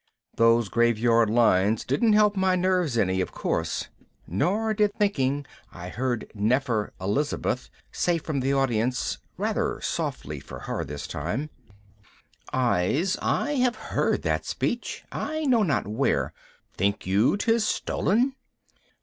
[0.35, 3.89] Those graveyard lines didn't help my nerves any, of course.
[4.25, 10.83] Nor did thinking I heard Nefer Elizabeth say from the audience, rather softly for her
[10.83, 11.51] this time,
[12.51, 16.33] "Eyes, I have heard that speech, I know not where.
[16.73, 18.33] Think you 'tiz stolen?"